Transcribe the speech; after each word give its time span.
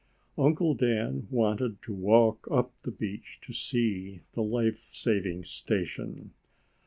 Uncle 0.35 0.73
Dan 0.73 1.27
wanted 1.29 1.79
to 1.83 1.93
walk 1.93 2.47
up 2.49 2.75
the 2.81 2.89
beach 2.89 3.37
to 3.39 3.53
see 3.53 4.21
the 4.33 4.41
life 4.41 4.89
saving 4.91 5.43
station. 5.43 6.33